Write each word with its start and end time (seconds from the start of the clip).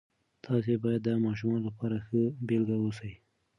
تاسې 0.43 0.73
باید 0.83 1.01
د 1.05 1.09
ماشومانو 1.25 1.67
لپاره 1.69 1.97
ښه 2.05 2.21
بیلګه 2.47 2.75
اوسئ. 2.83 3.11